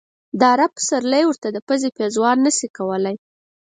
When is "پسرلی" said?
0.77-1.23